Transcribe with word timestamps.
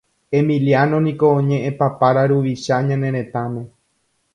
Emiliano 0.37 0.97
niko 1.05 1.27
ñeʼẽpapára 1.47 2.23
ruvicha 2.31 2.75
ñane 2.87 3.09
retãme. 3.15 3.61